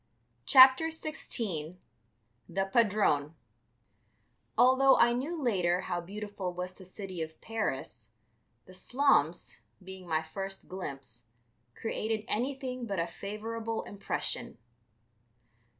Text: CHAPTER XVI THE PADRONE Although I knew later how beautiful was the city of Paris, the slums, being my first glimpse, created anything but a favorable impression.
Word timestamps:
CHAPTER 0.47 0.87
XVI 0.87 1.77
THE 2.49 2.65
PADRONE 2.65 3.35
Although 4.57 4.95
I 4.97 5.13
knew 5.13 5.39
later 5.39 5.81
how 5.81 6.01
beautiful 6.01 6.55
was 6.55 6.73
the 6.73 6.85
city 6.85 7.21
of 7.21 7.39
Paris, 7.39 8.13
the 8.65 8.73
slums, 8.73 9.59
being 9.79 10.07
my 10.07 10.23
first 10.23 10.67
glimpse, 10.67 11.25
created 11.75 12.25
anything 12.27 12.87
but 12.87 12.97
a 12.99 13.05
favorable 13.05 13.83
impression. 13.83 14.57